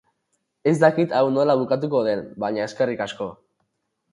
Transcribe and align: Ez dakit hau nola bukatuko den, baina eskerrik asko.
Ez 0.71 0.73
dakit 0.83 1.13
hau 1.19 1.21
nola 1.35 1.57
bukatuko 1.61 2.01
den, 2.09 2.25
baina 2.45 2.65
eskerrik 2.71 3.05
asko. 3.07 3.29